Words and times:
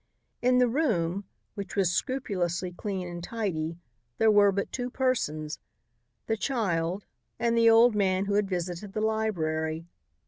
In 0.41 0.57
the 0.57 0.67
room, 0.67 1.25
which 1.53 1.75
was 1.75 1.91
scrupulously 1.91 2.71
clean 2.71 3.07
and 3.07 3.23
tidy, 3.23 3.77
there 4.17 4.31
were 4.31 4.51
but 4.51 4.71
two 4.71 4.89
persons, 4.89 5.59
the 6.25 6.35
child 6.35 7.05
and 7.37 7.55
the 7.55 7.69
old 7.69 7.93
man 7.93 8.25
who 8.25 8.33
had 8.33 8.49
visited 8.49 8.93
the 8.93 9.01
library. 9.01 9.85